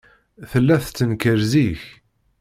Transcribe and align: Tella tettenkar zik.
Tella 0.49 0.75
tettenkar 0.83 1.39
zik. 1.51 1.81